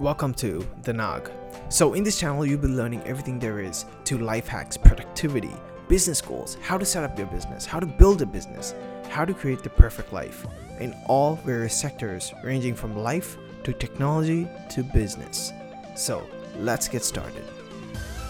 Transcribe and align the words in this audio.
Welcome 0.00 0.32
to 0.34 0.64
The 0.84 0.92
Nog. 0.92 1.28
So, 1.70 1.94
in 1.94 2.04
this 2.04 2.20
channel, 2.20 2.46
you'll 2.46 2.60
be 2.60 2.68
learning 2.68 3.02
everything 3.02 3.40
there 3.40 3.58
is 3.58 3.84
to 4.04 4.16
life 4.16 4.46
hacks, 4.46 4.76
productivity, 4.76 5.50
business 5.88 6.20
goals, 6.20 6.56
how 6.62 6.78
to 6.78 6.84
set 6.84 7.02
up 7.02 7.18
your 7.18 7.26
business, 7.26 7.66
how 7.66 7.80
to 7.80 7.86
build 7.86 8.22
a 8.22 8.26
business, 8.26 8.76
how 9.08 9.24
to 9.24 9.34
create 9.34 9.64
the 9.64 9.70
perfect 9.70 10.12
life 10.12 10.46
in 10.78 10.94
all 11.06 11.34
various 11.44 11.76
sectors, 11.76 12.32
ranging 12.44 12.76
from 12.76 12.96
life 12.96 13.36
to 13.64 13.72
technology 13.72 14.46
to 14.70 14.84
business. 14.84 15.52
So, 15.96 16.24
let's 16.58 16.86
get 16.86 17.02
started. 17.02 17.42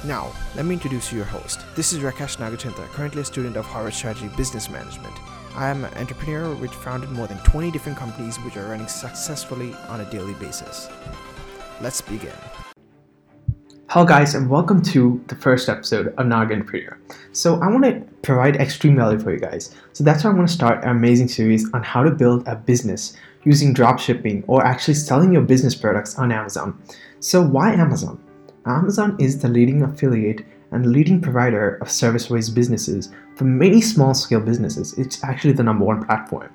Now, 0.06 0.32
let 0.56 0.64
me 0.64 0.72
introduce 0.72 1.12
you 1.12 1.18
your 1.18 1.26
host. 1.26 1.60
This 1.76 1.92
is 1.92 1.98
Rakesh 1.98 2.38
Nagachinta, 2.38 2.86
currently 2.94 3.20
a 3.20 3.26
student 3.26 3.58
of 3.58 3.66
Harvard 3.66 3.92
Strategy 3.92 4.30
Business 4.38 4.70
Management. 4.70 5.14
I 5.54 5.68
am 5.68 5.84
an 5.84 5.92
entrepreneur 5.98 6.54
which 6.54 6.70
founded 6.70 7.10
more 7.10 7.26
than 7.26 7.36
20 7.40 7.70
different 7.72 7.98
companies 7.98 8.38
which 8.38 8.56
are 8.56 8.70
running 8.70 8.88
successfully 8.88 9.74
on 9.88 10.00
a 10.00 10.10
daily 10.10 10.34
basis. 10.34 10.88
Let's 11.80 12.00
begin. 12.00 12.32
Hello, 13.88 14.04
guys, 14.04 14.34
and 14.34 14.50
welcome 14.50 14.82
to 14.82 15.22
the 15.28 15.36
first 15.36 15.68
episode 15.68 16.12
of 16.18 16.26
Nog 16.26 16.50
Entrepreneur. 16.50 16.98
So, 17.30 17.54
I 17.60 17.68
want 17.68 17.84
to 17.84 18.00
provide 18.22 18.56
extreme 18.56 18.96
value 18.96 19.20
for 19.20 19.32
you 19.32 19.38
guys. 19.38 19.74
So, 19.92 20.02
that's 20.02 20.24
why 20.24 20.30
I 20.30 20.34
want 20.34 20.48
to 20.48 20.52
start 20.52 20.82
an 20.82 20.90
amazing 20.90 21.28
series 21.28 21.72
on 21.72 21.84
how 21.84 22.02
to 22.02 22.10
build 22.10 22.48
a 22.48 22.56
business 22.56 23.16
using 23.44 23.72
dropshipping 23.72 24.42
or 24.48 24.66
actually 24.66 24.94
selling 24.94 25.32
your 25.32 25.42
business 25.42 25.76
products 25.76 26.18
on 26.18 26.32
Amazon. 26.32 26.82
So, 27.20 27.40
why 27.40 27.74
Amazon? 27.74 28.20
Amazon 28.66 29.16
is 29.20 29.38
the 29.38 29.48
leading 29.48 29.82
affiliate 29.82 30.44
and 30.72 30.90
leading 30.90 31.20
provider 31.20 31.76
of 31.76 31.88
service 31.88 32.26
based 32.26 32.56
businesses 32.56 33.12
for 33.36 33.44
many 33.44 33.80
small 33.80 34.14
scale 34.14 34.40
businesses. 34.40 34.98
It's 34.98 35.22
actually 35.22 35.52
the 35.52 35.62
number 35.62 35.84
one 35.84 36.04
platform. 36.04 36.50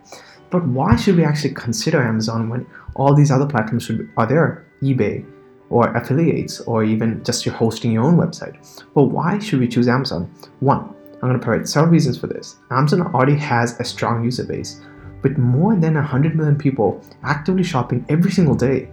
But 0.49 0.67
why 0.67 0.97
should 0.97 1.15
we 1.15 1.23
actually 1.23 1.55
consider 1.55 2.03
Amazon 2.03 2.49
when 2.49 2.67
all 2.95 3.15
these 3.15 3.31
other 3.31 3.47
platforms 3.47 3.89
are 4.17 4.27
there? 4.27 4.65
eBay 4.83 5.25
or 5.69 5.95
affiliates 5.95 6.59
or 6.61 6.83
even 6.83 7.23
just 7.23 7.45
you're 7.45 7.55
hosting 7.55 7.91
your 7.91 8.03
own 8.03 8.17
website. 8.17 8.83
But 8.93 9.05
why 9.05 9.39
should 9.39 9.59
we 9.59 9.67
choose 9.67 9.87
Amazon? 9.87 10.31
One, 10.59 10.93
I'm 11.15 11.29
going 11.29 11.39
to 11.39 11.39
provide 11.39 11.67
several 11.67 11.91
reasons 11.91 12.17
for 12.17 12.27
this. 12.27 12.57
Amazon 12.69 13.01
already 13.13 13.37
has 13.37 13.79
a 13.79 13.83
strong 13.83 14.23
user 14.23 14.43
base, 14.43 14.81
with 15.23 15.37
more 15.37 15.75
than 15.75 15.93
100 15.93 16.35
million 16.35 16.57
people 16.57 17.01
actively 17.23 17.63
shopping 17.63 18.05
every 18.09 18.29
single 18.29 18.55
day. 18.55 18.89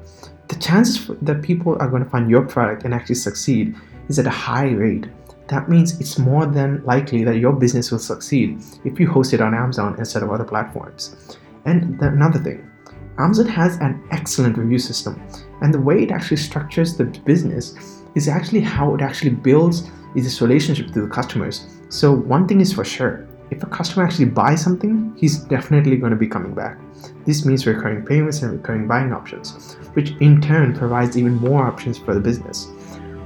The 0.49 0.57
chances 0.57 1.11
that 1.23 1.43
people 1.43 1.77
are 1.81 1.89
going 1.89 2.05
to 2.05 2.09
find 2.09 2.31
your 2.31 2.47
product 2.47 2.85
and 2.85 2.95
actually 2.95 3.17
succeed 3.17 3.75
is 4.09 4.19
at 4.19 4.27
a 4.27 4.31
high 4.31 4.71
rate. 4.71 5.09
That 5.49 5.69
means 5.69 6.01
it's 6.01 6.19
more 6.19 6.47
than 6.47 6.85
likely 6.85 7.25
that 7.25 7.39
your 7.39 7.53
business 7.53 7.91
will 7.91 7.99
succeed 7.99 8.63
if 8.85 9.01
you 9.01 9.11
host 9.11 9.35
it 9.35 9.41
on 9.41 9.53
Amazon 9.53 9.97
instead 9.99 10.23
of 10.23 10.31
other 10.31 10.45
platforms. 10.45 11.37
And 11.65 12.01
another 12.01 12.39
thing, 12.39 12.70
Amazon 13.21 13.47
has 13.47 13.77
an 13.77 14.03
excellent 14.11 14.57
review 14.57 14.79
system, 14.79 15.21
and 15.61 15.75
the 15.75 15.81
way 15.81 16.03
it 16.03 16.11
actually 16.11 16.39
structures 16.39 16.97
the 16.97 17.05
business 17.05 18.03
is 18.15 18.29
actually 18.29 18.61
how 18.61 18.95
it 18.95 19.03
actually 19.03 19.31
builds 19.31 19.91
this 20.15 20.41
relationship 20.41 20.91
to 20.93 21.03
the 21.03 21.09
customers. 21.09 21.67
So 21.91 22.13
one 22.13 22.49
thing 22.49 22.61
is 22.61 22.73
for 22.73 22.85
sure, 22.85 23.29
if 23.51 23.63
a 23.63 23.67
customer 23.67 24.07
actually 24.07 24.27
buys 24.27 24.63
something, 24.63 25.15
he's 25.19 25.41
definitely 25.45 25.97
going 25.97 26.13
to 26.13 26.17
be 26.17 26.29
coming 26.29 26.55
back. 26.55 26.79
This 27.27 27.45
means 27.45 27.67
recurring 27.67 28.07
payments 28.07 28.41
and 28.43 28.53
recurring 28.53 28.89
buying 28.89 29.13
options, 29.13 29.75
which 29.93 30.13
in 30.21 30.41
turn 30.41 30.75
provides 30.75 31.19
even 31.19 31.35
more 31.35 31.65
options 31.65 31.99
for 31.99 32.15
the 32.15 32.21
business. 32.21 32.69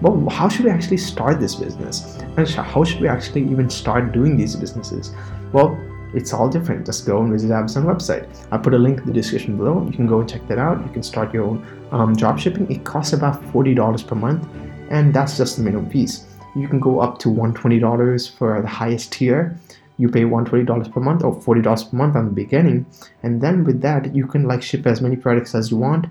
But 0.02 0.28
how 0.28 0.48
should 0.48 0.64
we 0.64 0.70
actually 0.70 0.96
start 0.96 1.40
this 1.40 1.54
business? 1.54 2.18
And 2.36 2.48
how 2.48 2.82
should 2.84 3.00
we 3.00 3.08
actually 3.08 3.42
even 3.42 3.70
start 3.70 4.12
doing 4.12 4.36
these 4.36 4.56
businesses? 4.56 5.14
Well, 5.52 5.78
it's 6.14 6.32
all 6.32 6.48
different. 6.48 6.86
Just 6.86 7.06
go 7.06 7.20
and 7.20 7.32
visit 7.32 7.50
Amazon 7.50 7.84
website. 7.84 8.26
I'll 8.52 8.58
put 8.58 8.74
a 8.74 8.78
link 8.78 9.00
in 9.00 9.06
the 9.06 9.12
description 9.12 9.56
below. 9.56 9.84
You 9.84 9.92
can 9.92 10.06
go 10.06 10.20
and 10.20 10.28
check 10.28 10.46
that 10.48 10.58
out. 10.58 10.84
You 10.84 10.92
can 10.92 11.02
start 11.02 11.34
your 11.34 11.44
own 11.44 11.66
um, 11.90 12.14
drop 12.14 12.38
shipping. 12.38 12.70
It 12.70 12.84
costs 12.84 13.12
about 13.12 13.42
$40 13.52 14.06
per 14.06 14.14
month, 14.14 14.46
and 14.90 15.12
that's 15.12 15.36
just 15.36 15.56
the 15.56 15.62
minimum 15.62 15.90
fees. 15.90 16.26
You 16.54 16.68
can 16.68 16.78
go 16.78 17.00
up 17.00 17.18
to 17.20 17.28
$120 17.28 18.36
for 18.36 18.62
the 18.62 18.68
highest 18.68 19.12
tier. 19.12 19.58
You 19.96 20.08
pay 20.08 20.22
$120 20.22 20.92
per 20.92 21.00
month 21.00 21.22
or 21.22 21.34
$40 21.34 21.90
per 21.90 21.96
month 21.96 22.16
on 22.16 22.26
the 22.26 22.32
beginning, 22.32 22.86
and 23.22 23.40
then 23.40 23.64
with 23.64 23.80
that, 23.82 24.14
you 24.14 24.26
can 24.26 24.44
like 24.44 24.62
ship 24.62 24.86
as 24.86 25.00
many 25.00 25.16
products 25.16 25.54
as 25.54 25.70
you 25.70 25.76
want. 25.76 26.06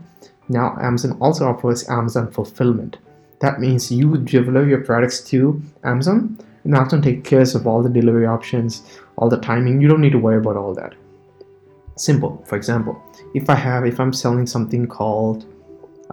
Now, 0.50 0.78
Amazon 0.82 1.18
also 1.22 1.48
offers 1.48 1.88
Amazon 1.90 2.32
fulfillment. 2.32 2.98
That 3.40 3.60
means 3.60 3.92
you 3.92 4.18
deliver 4.18 4.66
your 4.66 4.82
products 4.82 5.22
to 5.26 5.62
Amazon, 5.84 6.38
and 6.64 6.76
Amazon 6.76 7.02
takes 7.02 7.28
care 7.28 7.42
of 7.42 7.68
all 7.68 7.84
the 7.84 7.90
delivery 7.90 8.26
options, 8.26 8.84
all 9.18 9.30
the 9.30 9.38
timing. 9.38 9.82
You 9.82 9.88
don't 9.88 10.02
need 10.02 10.12
to 10.12 10.20
worry 10.20 10.38
about 10.38 10.58
all 10.58 10.74
that. 10.76 10.94
Simple. 11.96 12.44
For 12.48 12.56
example, 12.56 13.02
if 13.34 13.50
I 13.50 13.56
have, 13.56 13.86
if 13.86 14.00
I'm 14.00 14.14
selling 14.14 14.48
something 14.48 14.88
called 14.88 15.46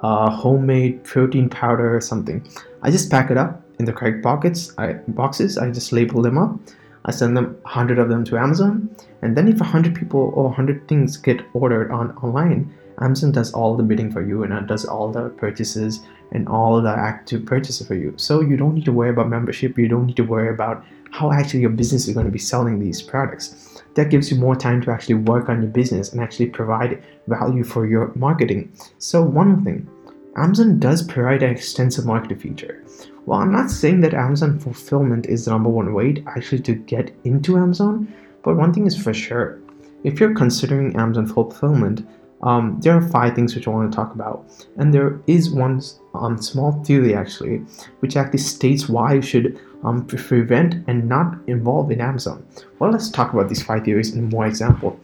uh, 0.03 0.31
homemade 0.31 1.05
protein 1.05 1.49
powder 1.49 1.97
or 1.97 2.00
something, 2.00 2.47
I 2.83 2.91
just 2.91 3.11
pack 3.11 3.31
it 3.31 3.38
up 3.38 3.62
in 3.78 3.87
the 3.87 3.93
correct 3.93 4.22
pockets, 4.22 4.72
I, 4.77 4.94
boxes. 5.09 5.56
I 5.56 5.71
just 5.71 5.93
label 5.93 6.22
them 6.22 6.37
up. 6.37 6.59
I 7.06 7.12
send 7.12 7.34
them 7.34 7.56
100 7.62 7.99
of 7.99 8.11
them 8.11 8.25
to 8.25 8.37
Amazon, 8.37 8.94
and 9.22 9.34
then 9.34 9.49
if 9.49 9.59
100 9.59 9.94
people 9.94 10.32
or 10.34 10.44
100 10.44 10.87
things 10.87 11.17
get 11.17 11.41
ordered 11.55 11.91
on 11.91 12.11
online, 12.19 12.72
Amazon 13.00 13.32
does 13.32 13.53
all 13.53 13.77
the 13.77 13.82
bidding 13.82 14.12
for 14.12 14.22
you 14.22 14.43
and 14.43 14.53
it 14.53 14.67
does 14.67 14.84
all 14.84 15.11
the 15.11 15.31
purchases 15.31 16.00
and 16.32 16.47
all 16.49 16.81
the 16.82 16.91
active 16.91 17.47
purchases 17.47 17.87
for 17.87 17.94
you. 17.94 18.12
So 18.17 18.43
you 18.43 18.56
don't 18.56 18.75
need 18.75 18.84
to 18.84 18.93
worry 18.93 19.11
about 19.11 19.28
membership. 19.28 19.78
You 19.78 19.88
don't 19.88 20.06
need 20.06 20.17
to 20.17 20.25
worry 20.25 20.50
about 20.50 20.84
how 21.10 21.32
actually 21.32 21.60
your 21.60 21.71
business 21.71 22.09
is 22.09 22.15
going 22.15 22.26
to 22.26 22.32
be 22.32 22.38
selling 22.38 22.78
these 22.78 23.03
products. 23.03 23.82
That 23.94 24.10
gives 24.10 24.31
you 24.31 24.37
more 24.37 24.54
time 24.54 24.81
to 24.82 24.91
actually 24.91 25.16
work 25.16 25.48
on 25.48 25.62
your 25.62 25.71
business 25.71 26.12
and 26.12 26.21
actually 26.21 26.47
provide 26.47 27.03
value 27.26 27.65
for 27.65 27.87
your 27.87 28.12
marketing. 28.15 28.72
So, 28.98 29.22
one 29.22 29.65
thing 29.65 29.88
Amazon 30.37 30.78
does 30.78 31.03
provide 31.03 31.43
an 31.43 31.50
extensive 31.50 32.06
marketing 32.06 32.38
feature. 32.38 32.84
Well, 33.26 33.41
I'm 33.41 33.53
not 33.53 33.70
saying 33.70 34.00
that 34.03 34.15
Amazon 34.15 34.59
fulfillment 34.59 35.26
is 35.26 35.44
the 35.44 35.50
number 35.50 35.69
one 35.69 35.93
way 35.93 36.15
to 36.15 36.25
actually 36.28 36.62
to 36.62 36.75
get 36.75 37.15
into 37.25 37.59
Amazon, 37.59 38.12
but 38.43 38.56
one 38.56 38.72
thing 38.72 38.87
is 38.87 39.00
for 39.00 39.12
sure. 39.12 39.59
If 40.04 40.20
you're 40.20 40.34
considering 40.34 40.97
Amazon 40.97 41.26
fulfillment, 41.26 42.06
um, 42.43 42.78
there 42.81 42.97
are 42.97 43.06
five 43.09 43.34
things 43.34 43.54
which 43.54 43.66
I 43.66 43.70
want 43.70 43.93
to 43.93 43.97
talk 43.97 44.15
about, 44.15 44.47
and 44.78 44.94
there 44.94 45.20
is 45.26 45.50
one 45.50 45.82
um, 46.15 46.41
small 46.41 46.72
theory 46.84 47.15
actually, 47.15 47.59
which 47.99 48.16
actually 48.16 48.38
states 48.38 48.88
why 48.88 49.15
you 49.15 49.22
should 49.22 49.60
um, 49.85 50.07
prevent 50.07 50.75
and 50.89 51.09
not 51.09 51.37
involve 51.47 51.91
in 51.91 52.01
Amazon. 52.01 52.47
Well, 52.79 52.91
let's 52.91 53.11
talk 53.11 53.33
about 53.33 53.49
these 53.49 53.63
five 53.63 53.85
theories 53.85 54.15
in 54.15 54.29
more 54.29 54.47
example. 54.47 54.99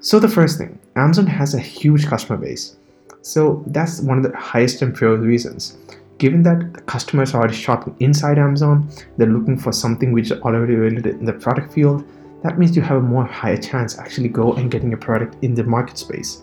So 0.00 0.18
the 0.18 0.28
first 0.28 0.58
thing, 0.58 0.78
Amazon 0.96 1.26
has 1.26 1.54
a 1.54 1.60
huge 1.60 2.06
customer 2.06 2.38
base. 2.38 2.76
So 3.22 3.64
that's 3.68 4.00
one 4.00 4.18
of 4.18 4.24
the 4.24 4.36
highest 4.36 4.82
and 4.82 4.94
pure 4.94 5.16
reasons. 5.16 5.78
Given 6.18 6.42
that 6.42 6.86
customers 6.86 7.34
are 7.34 7.38
already 7.38 7.56
shopping 7.56 7.96
inside 8.00 8.38
Amazon, 8.38 8.88
they're 9.16 9.26
looking 9.26 9.58
for 9.58 9.72
something 9.72 10.12
which 10.12 10.30
is 10.30 10.40
already 10.42 10.74
related 10.74 11.06
in 11.06 11.24
the 11.24 11.32
product 11.32 11.72
field, 11.72 12.04
that 12.42 12.58
means 12.58 12.76
you 12.76 12.82
have 12.82 12.98
a 12.98 13.02
more 13.02 13.24
higher 13.24 13.56
chance 13.56 13.98
actually 13.98 14.28
go 14.28 14.52
and 14.52 14.70
getting 14.70 14.92
a 14.92 14.96
product 14.96 15.42
in 15.42 15.54
the 15.54 15.64
market 15.64 15.96
space. 15.96 16.42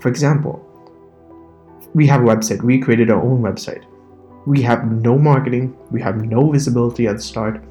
For 0.00 0.08
example, 0.08 0.64
we 1.94 2.06
have 2.06 2.20
a 2.20 2.24
website, 2.24 2.62
we 2.62 2.78
created 2.78 3.10
our 3.10 3.22
own 3.22 3.40
website. 3.42 3.84
We 4.48 4.62
have 4.62 4.90
no 4.90 5.18
marketing, 5.18 5.76
we 5.90 6.00
have 6.00 6.24
no 6.24 6.50
visibility 6.50 7.06
at 7.06 7.16
the 7.16 7.22
start. 7.22 7.62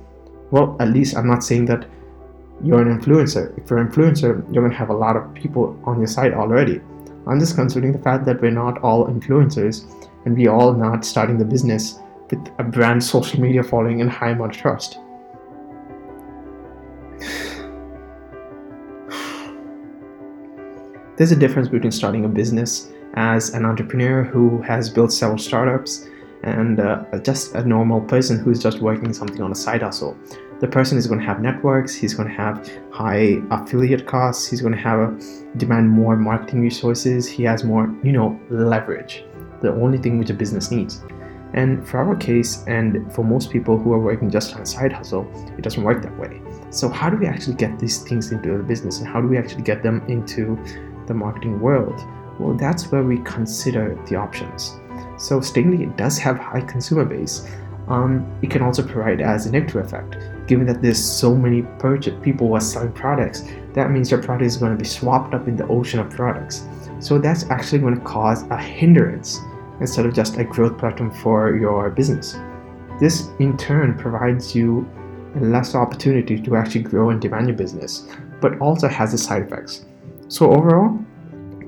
Well, 0.51 0.77
at 0.79 0.89
least 0.89 1.17
I'm 1.17 1.25
not 1.25 1.43
saying 1.43 1.65
that 1.65 1.87
you're 2.63 2.79
an 2.79 2.99
influencer. 2.99 3.57
If 3.57 3.67
you're 3.67 3.79
an 3.79 3.87
influencer, 3.87 4.43
you're 4.53 4.61
going 4.61 4.69
to 4.69 4.77
have 4.77 4.91
a 4.91 4.93
lot 4.93 5.17
of 5.17 5.33
people 5.33 5.75
on 5.85 5.97
your 5.97 6.05
site 6.05 6.35
already. 6.35 6.79
I'm 7.25 7.39
just 7.39 7.55
considering 7.55 7.93
the 7.93 7.97
fact 7.97 8.25
that 8.25 8.43
we're 8.43 8.51
not 8.51 8.77
all 8.83 9.07
influencers 9.07 9.91
and 10.25 10.37
we 10.37 10.47
all 10.47 10.71
not 10.71 11.03
starting 11.03 11.39
the 11.39 11.45
business 11.45 11.97
with 12.29 12.47
a 12.59 12.63
brand 12.63 13.03
social 13.03 13.41
media 13.41 13.63
following 13.63 14.01
and 14.01 14.11
high 14.11 14.29
amount 14.29 14.55
of 14.55 14.61
trust. 14.61 14.99
There's 21.17 21.31
a 21.31 21.35
difference 21.35 21.69
between 21.69 21.91
starting 21.91 22.25
a 22.25 22.29
business 22.29 22.91
as 23.15 23.55
an 23.55 23.65
entrepreneur 23.65 24.23
who 24.23 24.61
has 24.61 24.91
built 24.91 25.11
several 25.11 25.39
startups 25.39 26.07
and 26.43 26.79
uh, 26.79 27.03
just 27.23 27.55
a 27.55 27.63
normal 27.63 28.01
person 28.01 28.39
who's 28.39 28.61
just 28.61 28.79
working 28.79 29.13
something 29.13 29.41
on 29.41 29.51
a 29.51 29.55
side 29.55 29.81
hustle. 29.81 30.17
The 30.59 30.67
person 30.67 30.97
is 30.97 31.05
going 31.05 31.19
to 31.19 31.25
have 31.25 31.39
networks, 31.39 31.93
he's 31.93 32.15
going 32.15 32.29
to 32.29 32.35
have 32.35 32.67
high 32.91 33.41
affiliate 33.51 34.07
costs, 34.07 34.47
he's 34.47 34.61
going 34.61 34.73
to 34.73 34.79
have 34.79 34.99
a, 34.99 35.57
demand 35.57 35.89
more 35.89 36.15
marketing 36.15 36.61
resources, 36.61 37.27
he 37.27 37.43
has 37.43 37.63
more, 37.63 37.93
you 38.03 38.11
know, 38.11 38.39
leverage. 38.49 39.23
The 39.61 39.71
only 39.71 39.97
thing 39.97 40.17
which 40.17 40.29
a 40.29 40.33
business 40.33 40.71
needs. 40.71 41.03
And 41.53 41.87
for 41.87 41.99
our 41.99 42.15
case, 42.15 42.63
and 42.67 43.11
for 43.13 43.23
most 43.23 43.51
people 43.51 43.77
who 43.77 43.93
are 43.93 43.99
working 43.99 44.29
just 44.29 44.55
on 44.55 44.61
a 44.61 44.65
side 44.65 44.91
hustle, 44.91 45.31
it 45.57 45.61
doesn't 45.61 45.83
work 45.83 46.01
that 46.03 46.17
way. 46.17 46.41
So, 46.71 46.89
how 46.89 47.09
do 47.09 47.17
we 47.17 47.25
actually 47.25 47.55
get 47.55 47.79
these 47.79 48.03
things 48.03 48.31
into 48.31 48.57
the 48.57 48.63
business 48.63 48.99
and 48.99 49.07
how 49.07 49.21
do 49.21 49.27
we 49.27 49.37
actually 49.37 49.63
get 49.63 49.81
them 49.81 50.03
into 50.07 50.57
the 51.07 51.13
marketing 51.13 51.59
world? 51.59 51.99
Well, 52.39 52.55
that's 52.55 52.91
where 52.91 53.03
we 53.03 53.19
consider 53.19 53.97
the 54.07 54.15
options. 54.15 54.79
So 55.17 55.41
Stingly 55.41 55.83
it 55.83 55.97
does 55.97 56.17
have 56.19 56.37
high 56.37 56.61
consumer 56.61 57.05
base. 57.05 57.47
Um, 57.87 58.29
it 58.41 58.49
can 58.49 58.61
also 58.61 58.85
provide 58.85 59.21
as 59.21 59.45
a 59.45 59.51
negative 59.51 59.85
effect. 59.85 60.17
Given 60.47 60.65
that 60.67 60.81
there's 60.81 61.03
so 61.03 61.35
many 61.35 61.61
purchase, 61.79 62.13
people 62.21 62.47
who 62.47 62.55
are 62.55 62.61
selling 62.61 62.91
products, 62.91 63.43
that 63.73 63.91
means 63.91 64.11
your 64.11 64.21
product 64.21 64.45
is 64.45 64.57
going 64.57 64.71
to 64.73 64.77
be 64.77 64.87
swapped 64.87 65.33
up 65.33 65.47
in 65.47 65.55
the 65.55 65.67
ocean 65.67 65.99
of 65.99 66.09
products. 66.09 66.67
So 66.99 67.17
that's 67.17 67.49
actually 67.49 67.79
going 67.79 67.95
to 67.95 68.01
cause 68.01 68.43
a 68.49 68.57
hindrance 68.57 69.39
instead 69.79 70.05
of 70.05 70.13
just 70.13 70.37
a 70.37 70.43
growth 70.43 70.77
platform 70.77 71.11
for 71.11 71.55
your 71.55 71.89
business. 71.89 72.37
This 72.99 73.29
in 73.39 73.57
turn 73.57 73.97
provides 73.97 74.55
you 74.55 74.89
less 75.35 75.75
opportunity 75.75 76.41
to 76.41 76.55
actually 76.55 76.81
grow 76.81 77.11
and 77.11 77.21
demand 77.21 77.47
your 77.47 77.55
business, 77.55 78.07
but 78.41 78.59
also 78.59 78.87
has 78.87 79.11
the 79.11 79.17
side 79.17 79.43
effects. 79.43 79.85
So 80.27 80.51
overall, 80.51 80.99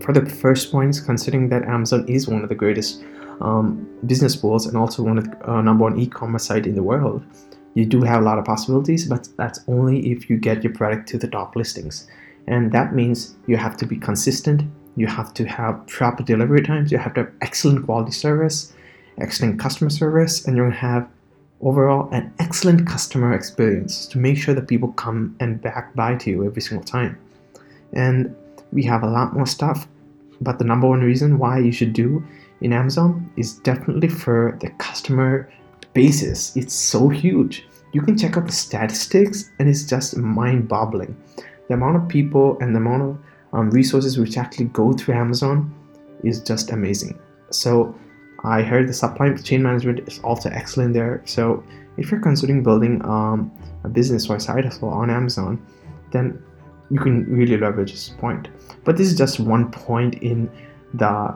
for 0.01 0.13
the 0.13 0.25
first 0.25 0.71
points, 0.71 0.99
considering 0.99 1.49
that 1.49 1.63
Amazon 1.65 2.05
is 2.07 2.27
one 2.27 2.41
of 2.41 2.49
the 2.49 2.55
greatest 2.55 3.03
um, 3.41 3.87
business 4.05 4.35
pools 4.35 4.65
and 4.65 4.77
also 4.77 5.03
one 5.03 5.17
of 5.17 5.25
the 5.25 5.49
uh, 5.49 5.61
number 5.61 5.83
one 5.83 5.99
e-commerce 5.99 6.45
site 6.45 6.65
in 6.65 6.75
the 6.75 6.83
world, 6.83 7.23
you 7.75 7.85
do 7.85 8.01
have 8.01 8.21
a 8.21 8.25
lot 8.25 8.37
of 8.37 8.45
possibilities, 8.45 9.07
but 9.07 9.27
that's 9.37 9.61
only 9.67 10.11
if 10.11 10.29
you 10.29 10.37
get 10.37 10.63
your 10.63 10.73
product 10.73 11.07
to 11.09 11.17
the 11.17 11.27
top 11.27 11.55
listings. 11.55 12.07
And 12.47 12.71
that 12.71 12.95
means 12.95 13.35
you 13.47 13.57
have 13.57 13.77
to 13.77 13.85
be 13.85 13.95
consistent, 13.97 14.63
you 14.95 15.07
have 15.07 15.33
to 15.35 15.45
have 15.45 15.85
proper 15.87 16.23
delivery 16.23 16.63
times, 16.63 16.91
you 16.91 16.97
have 16.97 17.13
to 17.13 17.21
have 17.21 17.31
excellent 17.41 17.85
quality 17.85 18.11
service, 18.11 18.73
excellent 19.19 19.59
customer 19.59 19.89
service, 19.89 20.45
and 20.45 20.57
you're 20.57 20.67
gonna 20.67 20.79
have 20.79 21.07
overall 21.61 22.09
an 22.11 22.33
excellent 22.39 22.87
customer 22.87 23.33
experience 23.33 24.07
to 24.07 24.17
make 24.17 24.37
sure 24.37 24.53
that 24.53 24.67
people 24.67 24.91
come 24.93 25.35
and 25.39 25.61
back 25.61 25.93
buy 25.95 26.15
to 26.15 26.29
you 26.29 26.45
every 26.45 26.61
single 26.61 26.83
time. 26.83 27.17
And 27.93 28.35
we 28.71 28.83
have 28.83 29.03
a 29.03 29.07
lot 29.07 29.33
more 29.33 29.45
stuff, 29.45 29.87
but 30.41 30.57
the 30.57 30.65
number 30.65 30.87
one 30.87 31.01
reason 31.01 31.37
why 31.37 31.59
you 31.59 31.71
should 31.71 31.93
do 31.93 32.23
in 32.61 32.73
Amazon 32.73 33.31
is 33.37 33.55
definitely 33.59 34.09
for 34.09 34.57
the 34.61 34.69
customer 34.71 35.49
basis. 35.93 36.55
It's 36.55 36.73
so 36.73 37.09
huge. 37.09 37.65
You 37.93 38.01
can 38.01 38.17
check 38.17 38.37
out 38.37 38.45
the 38.45 38.51
statistics, 38.51 39.51
and 39.59 39.67
it's 39.67 39.83
just 39.83 40.17
mind 40.17 40.67
boggling. 40.67 41.17
The 41.67 41.73
amount 41.73 41.97
of 41.97 42.07
people 42.07 42.57
and 42.59 42.75
the 42.75 42.79
amount 42.79 43.03
of 43.03 43.17
um, 43.53 43.71
resources 43.71 44.17
which 44.17 44.37
actually 44.37 44.65
go 44.65 44.93
through 44.93 45.15
Amazon 45.15 45.73
is 46.23 46.41
just 46.41 46.71
amazing. 46.71 47.17
So, 47.51 47.95
I 48.43 48.61
heard 48.61 48.87
the 48.87 48.93
supply 48.93 49.33
chain 49.35 49.63
management 49.63 50.07
is 50.07 50.19
also 50.19 50.49
excellent 50.49 50.93
there. 50.93 51.21
So, 51.25 51.63
if 51.97 52.11
you're 52.11 52.21
considering 52.21 52.63
building 52.63 53.03
um, 53.03 53.51
a 53.83 53.89
business 53.89 54.29
or 54.29 54.35
a 54.35 54.39
side 54.39 54.65
hustle 54.65 54.89
on 54.89 55.09
Amazon, 55.09 55.65
then 56.11 56.41
you 56.89 56.99
can 56.99 57.25
really 57.25 57.57
leverage 57.57 57.91
this 57.91 58.09
point. 58.09 58.47
But 58.83 58.97
this 58.97 59.07
is 59.07 59.17
just 59.17 59.39
one 59.39 59.71
point 59.71 60.15
in 60.15 60.49
the 60.93 61.35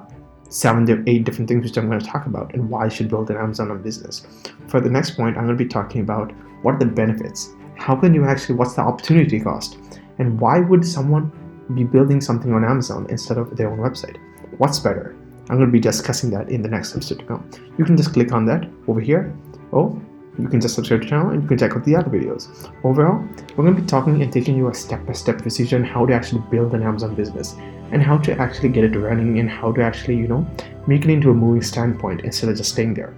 seven 0.53 0.85
to 0.85 1.03
eight 1.07 1.23
different 1.23 1.49
things 1.49 1.63
which 1.65 1.77
I'm 1.77 1.87
going 1.87 1.99
to 1.99 2.05
talk 2.05 2.27
about 2.27 2.53
and 2.53 2.69
why 2.69 2.85
you 2.85 2.91
should 2.91 3.09
build 3.09 3.31
an 3.31 3.37
Amazon 3.37 3.71
on 3.71 3.81
business. 3.81 4.27
For 4.67 4.79
the 4.79 4.89
next 4.89 5.11
point, 5.11 5.35
I'm 5.35 5.45
going 5.45 5.57
to 5.57 5.63
be 5.63 5.67
talking 5.67 6.01
about 6.01 6.31
what 6.61 6.75
are 6.75 6.79
the 6.79 6.85
benefits, 6.85 7.49
how 7.75 7.95
can 7.95 8.13
you 8.13 8.23
actually, 8.23 8.55
what's 8.55 8.75
the 8.75 8.81
opportunity 8.81 9.39
cost, 9.39 9.77
and 10.19 10.39
why 10.39 10.59
would 10.59 10.85
someone 10.85 11.31
be 11.73 11.83
building 11.83 12.21
something 12.21 12.53
on 12.53 12.63
Amazon 12.63 13.07
instead 13.09 13.37
of 13.37 13.57
their 13.57 13.71
own 13.71 13.79
website? 13.79 14.17
What's 14.59 14.79
better? 14.79 15.15
I'm 15.49 15.57
going 15.57 15.67
to 15.67 15.71
be 15.71 15.79
discussing 15.79 16.29
that 16.31 16.49
in 16.49 16.61
the 16.61 16.69
next 16.69 16.95
episode 16.95 17.19
to 17.19 17.25
come. 17.25 17.49
You 17.77 17.83
can 17.83 17.97
just 17.97 18.13
click 18.13 18.31
on 18.31 18.45
that 18.45 18.69
over 18.87 19.01
here. 19.01 19.35
Oh, 19.73 19.99
you 20.37 20.47
can 20.47 20.61
just 20.61 20.75
subscribe 20.75 21.01
to 21.01 21.05
the 21.05 21.09
channel 21.09 21.31
and 21.31 21.41
you 21.41 21.47
can 21.47 21.57
check 21.57 21.75
out 21.75 21.83
the 21.83 21.95
other 21.95 22.09
videos. 22.09 22.71
Overall, 22.83 23.27
we're 23.57 23.63
going 23.63 23.75
to 23.75 23.81
be 23.81 23.87
talking 23.87 24.21
and 24.21 24.31
taking 24.31 24.55
you 24.55 24.69
a 24.69 24.73
step-by-step 24.73 25.39
procedure 25.39 25.77
on 25.77 25.83
how 25.83 26.05
to 26.05 26.13
actually 26.13 26.43
build 26.49 26.73
an 26.73 26.83
Amazon 26.83 27.15
business 27.15 27.55
and 27.93 28.01
how 28.01 28.17
to 28.17 28.37
actually 28.39 28.69
get 28.69 28.83
it 28.83 28.97
running 28.97 29.39
and 29.39 29.49
how 29.49 29.71
to 29.71 29.81
actually, 29.81 30.17
you 30.17 30.27
know, 30.27 30.45
make 30.87 31.05
it 31.05 31.11
into 31.11 31.29
a 31.29 31.33
moving 31.33 31.61
standpoint 31.61 32.21
instead 32.21 32.49
of 32.49 32.57
just 32.57 32.71
staying 32.71 32.95
there. 32.95 33.13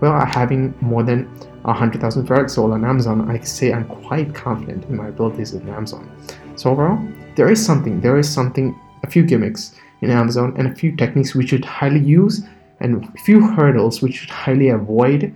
Well, 0.00 0.24
having 0.26 0.74
more 0.80 1.02
than 1.02 1.24
100,000 1.62 2.26
products 2.26 2.54
sold 2.54 2.72
on 2.72 2.84
Amazon, 2.84 3.30
I 3.30 3.40
say 3.40 3.72
I'm 3.72 3.86
quite 3.86 4.34
confident 4.34 4.84
in 4.84 4.96
my 4.96 5.08
abilities 5.08 5.54
in 5.54 5.66
Amazon. 5.68 6.10
So 6.56 6.70
overall, 6.70 6.98
there 7.36 7.50
is 7.50 7.64
something, 7.64 8.00
there 8.00 8.18
is 8.18 8.28
something, 8.30 8.78
a 9.02 9.10
few 9.10 9.22
gimmicks 9.24 9.74
in 10.02 10.10
Amazon 10.10 10.54
and 10.58 10.68
a 10.68 10.74
few 10.74 10.94
techniques 10.94 11.34
we 11.34 11.46
should 11.46 11.64
highly 11.64 12.00
use 12.00 12.42
and 12.80 13.04
a 13.04 13.18
few 13.24 13.40
hurdles 13.40 14.02
we 14.02 14.12
should 14.12 14.30
highly 14.30 14.68
avoid 14.68 15.34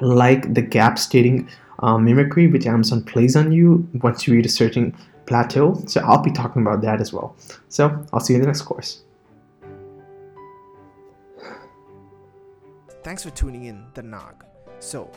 like 0.00 0.54
the 0.54 0.62
gap 0.62 0.98
stating 0.98 1.48
uh, 1.80 1.98
mimicry 1.98 2.46
which 2.46 2.66
Amazon 2.66 3.04
plays 3.04 3.36
on 3.36 3.52
you 3.52 3.86
once 4.02 4.26
you 4.26 4.34
reach 4.34 4.46
a 4.46 4.48
certain 4.48 4.96
plateau. 5.26 5.74
So 5.86 6.00
I'll 6.00 6.22
be 6.22 6.30
talking 6.30 6.62
about 6.62 6.80
that 6.82 7.00
as 7.00 7.12
well. 7.12 7.36
So 7.68 8.04
I'll 8.12 8.20
see 8.20 8.34
you 8.34 8.38
in 8.38 8.42
the 8.42 8.46
next 8.46 8.62
course. 8.62 9.02
Thanks 13.02 13.22
for 13.22 13.30
tuning 13.30 13.64
in, 13.66 13.84
The 13.92 14.02
Nog. 14.02 14.44
So, 14.78 15.10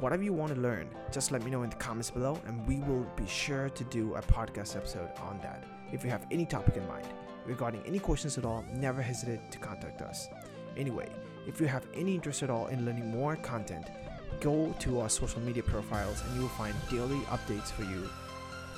whatever 0.00 0.22
you 0.22 0.32
want 0.32 0.54
to 0.54 0.60
learn, 0.60 0.88
just 1.12 1.30
let 1.30 1.44
me 1.44 1.50
know 1.50 1.62
in 1.62 1.68
the 1.68 1.76
comments 1.76 2.10
below, 2.10 2.40
and 2.46 2.66
we 2.66 2.76
will 2.80 3.06
be 3.16 3.26
sure 3.26 3.68
to 3.68 3.84
do 3.84 4.14
a 4.14 4.22
podcast 4.22 4.76
episode 4.76 5.10
on 5.20 5.38
that. 5.42 5.62
If 5.92 6.04
you 6.04 6.10
have 6.10 6.26
any 6.30 6.46
topic 6.46 6.78
in 6.78 6.88
mind 6.88 7.06
regarding 7.44 7.82
any 7.86 7.98
questions 7.98 8.38
at 8.38 8.46
all, 8.46 8.64
never 8.72 9.02
hesitate 9.02 9.52
to 9.52 9.58
contact 9.58 10.00
us. 10.00 10.28
Anyway, 10.78 11.10
if 11.46 11.60
you 11.60 11.66
have 11.66 11.86
any 11.94 12.14
interest 12.14 12.42
at 12.42 12.48
all 12.48 12.68
in 12.68 12.86
learning 12.86 13.10
more 13.10 13.36
content, 13.36 13.88
go 14.40 14.74
to 14.78 15.00
our 15.00 15.10
social 15.10 15.40
media 15.42 15.62
profiles 15.62 16.22
and 16.22 16.36
you 16.36 16.42
will 16.42 16.48
find 16.48 16.74
daily 16.90 17.20
updates 17.26 17.70
for 17.70 17.82
you. 17.82 18.08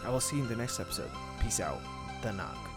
I 0.06 0.11
will 0.11 0.20
see 0.20 0.37
you 0.37 0.43
in 0.43 0.49
the 0.49 0.55
next 0.55 0.79
episode. 0.79 1.11
Peace 1.41 1.58
out. 1.58 1.81
The 2.23 2.32
Nog. 2.32 2.75